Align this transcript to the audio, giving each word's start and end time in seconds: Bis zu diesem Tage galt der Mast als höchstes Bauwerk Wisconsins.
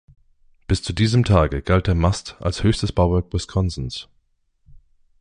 Bis 0.65 0.81
zu 0.81 0.93
diesem 0.93 1.23
Tage 1.25 1.61
galt 1.61 1.85
der 1.85 1.93
Mast 1.93 2.35
als 2.39 2.63
höchstes 2.63 2.91
Bauwerk 2.91 3.31
Wisconsins. 3.33 4.09